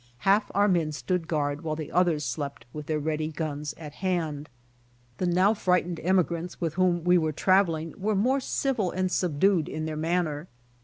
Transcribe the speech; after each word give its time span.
Half 0.25 0.49
our 0.55 0.67
men 0.67 0.91
stood 0.93 1.27
guard, 1.27 1.61
while 1.61 1.75
the 1.75 1.91
others 1.91 2.25
slept 2.25 2.65
with 2.73 2.87
their 2.87 2.97
ready 2.97 3.27
guns 3.27 3.75
at 3.77 3.93
hand. 4.01 4.49
The 5.19 5.27
now 5.27 5.53
frightened 5.53 5.99
emigrants 6.01 6.59
with 6.59 6.73
whom 6.73 7.03
we 7.03 7.19
were 7.19 7.31
traveling 7.31 7.93
were 7.95 8.15
more 8.15 8.39
civil 8.39 8.89
and 8.89 9.11
subdued 9.11 9.69
in 9.69 9.85
their 9.85 9.95
manner. 9.95 10.47